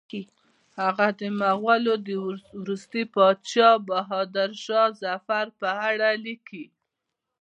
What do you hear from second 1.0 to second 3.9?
د مغولو د وروستي پاچا